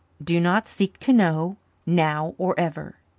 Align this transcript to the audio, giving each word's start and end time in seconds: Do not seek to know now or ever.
Do 0.23 0.39
not 0.39 0.65
seek 0.65 0.97
to 1.01 1.13
know 1.13 1.57
now 1.85 2.33
or 2.39 2.59
ever. 2.59 2.95